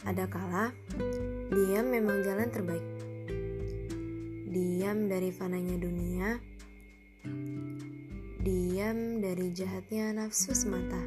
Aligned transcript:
Ada 0.00 0.24
kala 0.32 0.72
diam 1.52 1.92
memang 1.92 2.24
jalan 2.24 2.48
terbaik. 2.48 2.86
Diam 4.50 5.06
dari 5.12 5.28
fananya 5.28 5.76
dunia, 5.76 6.40
diam 8.40 9.20
dari 9.20 9.52
jahatnya 9.52 10.16
nafsu 10.16 10.56
semata. 10.56 10.98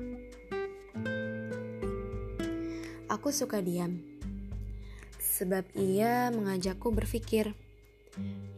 Aku 3.09 3.33
suka 3.33 3.65
diam, 3.65 3.97
sebab 5.18 5.65
ia 5.73 6.29
mengajakku 6.29 6.93
berpikir, 6.93 7.57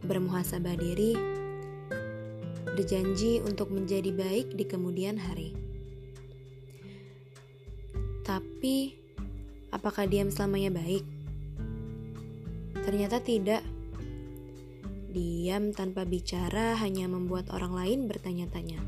bermuhasabah 0.04 0.76
diri, 0.76 1.16
berjanji 2.76 3.40
untuk 3.40 3.72
menjadi 3.72 4.12
baik 4.12 4.52
di 4.52 4.64
kemudian 4.68 5.16
hari. 5.16 5.56
Tapi 8.20 9.05
apakah 9.86 10.10
diam 10.10 10.34
selamanya 10.34 10.82
baik? 10.82 11.06
Ternyata 12.82 13.22
tidak. 13.22 13.62
Diam 15.14 15.70
tanpa 15.70 16.02
bicara 16.02 16.74
hanya 16.82 17.06
membuat 17.06 17.54
orang 17.54 17.70
lain 17.70 18.10
bertanya-tanya. 18.10 18.82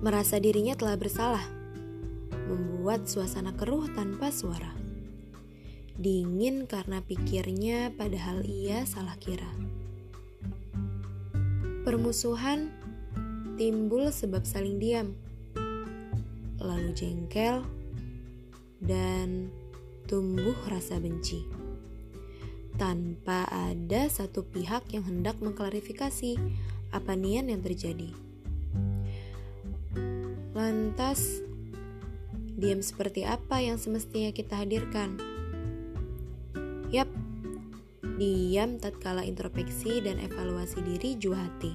Merasa 0.00 0.40
dirinya 0.40 0.72
telah 0.80 0.96
bersalah, 0.96 1.44
membuat 2.48 3.04
suasana 3.04 3.52
keruh 3.52 3.84
tanpa 3.92 4.32
suara. 4.32 4.72
Dingin 6.00 6.64
karena 6.64 7.04
pikirnya, 7.04 7.92
padahal 7.92 8.48
ia 8.48 8.88
salah 8.88 9.20
kira. 9.20 9.52
Permusuhan 11.84 12.72
timbul 13.60 14.08
sebab 14.08 14.48
saling 14.48 14.80
diam, 14.80 15.12
lalu 16.56 16.96
jengkel, 16.96 17.60
dan 18.82 19.52
tumbuh 20.06 20.56
rasa 20.68 20.98
benci 20.98 21.64
tanpa 22.74 23.46
ada 23.46 24.10
satu 24.10 24.42
pihak 24.42 24.90
yang 24.90 25.06
hendak 25.06 25.38
mengklarifikasi 25.38 26.38
apa 26.90 27.12
niat 27.14 27.46
yang 27.46 27.62
terjadi. 27.62 28.10
Lantas, 30.54 31.42
diam 32.54 32.82
seperti 32.82 33.26
apa 33.26 33.62
yang 33.62 33.78
semestinya 33.78 34.30
kita 34.30 34.62
hadirkan? 34.62 35.18
Yap, 36.94 37.10
diam 38.18 38.78
tatkala 38.78 39.26
introspeksi 39.26 40.02
dan 40.02 40.22
evaluasi 40.22 40.78
diri 40.82 41.18
jua 41.18 41.46
hati. 41.46 41.74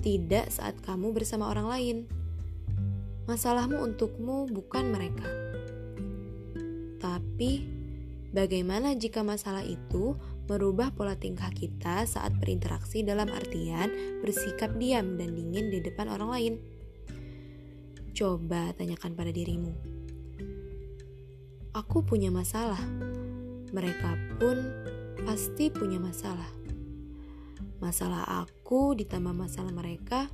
Tidak 0.00 0.48
saat 0.48 0.80
kamu 0.84 1.12
bersama 1.12 1.52
orang 1.52 1.68
lain. 1.68 1.96
Masalahmu 3.28 3.84
untukmu 3.84 4.48
bukan 4.48 4.88
mereka. 4.88 5.47
Tapi 7.08 7.78
Bagaimana 8.28 8.92
jika 8.92 9.24
masalah 9.24 9.64
itu 9.64 10.12
merubah 10.52 10.92
pola 10.92 11.16
tingkah 11.16 11.48
kita 11.48 12.04
saat 12.04 12.36
berinteraksi 12.36 13.00
dalam 13.00 13.32
artian 13.32 13.88
bersikap 14.20 14.76
diam 14.76 15.16
dan 15.16 15.32
dingin 15.32 15.72
di 15.72 15.80
depan 15.80 16.12
orang 16.12 16.30
lain? 16.36 16.54
Coba 18.12 18.76
tanyakan 18.76 19.16
pada 19.16 19.32
dirimu. 19.32 19.72
Aku 21.72 22.04
punya 22.04 22.28
masalah. 22.28 22.80
Mereka 23.72 24.36
pun 24.36 24.60
pasti 25.24 25.72
punya 25.72 25.96
masalah. 25.96 26.52
Masalah 27.80 28.44
aku 28.44 28.92
ditambah 28.92 29.32
masalah 29.32 29.72
mereka 29.72 30.28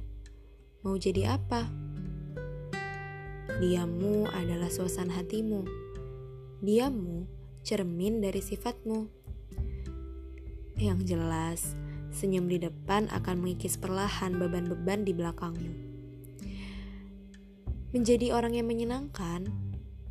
mau 0.83 0.99
jadi 0.99 1.39
apa? 1.39 1.71
Diammu 3.63 4.27
adalah 4.35 4.67
suasana 4.67 5.15
hatimu. 5.15 5.84
Diammu 6.65 7.29
cermin 7.61 8.25
dari 8.25 8.41
sifatmu. 8.41 9.05
Yang 10.81 11.01
jelas, 11.13 11.61
senyum 12.09 12.49
di 12.49 12.57
depan 12.57 13.05
akan 13.13 13.45
mengikis 13.45 13.77
perlahan 13.77 14.41
beban-beban 14.41 15.05
di 15.05 15.13
belakangmu. 15.13 15.73
Menjadi 17.93 18.33
orang 18.33 18.57
yang 18.57 18.65
menyenangkan 18.65 19.45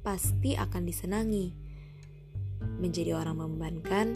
pasti 0.06 0.54
akan 0.54 0.86
disenangi. 0.86 1.58
Menjadi 2.62 3.18
orang 3.18 3.42
membebankan 3.42 4.14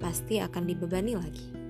pasti 0.00 0.40
akan 0.40 0.64
dibebani 0.64 1.20
lagi. 1.20 1.61